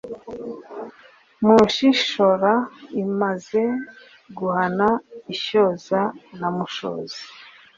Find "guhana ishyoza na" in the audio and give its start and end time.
4.37-6.47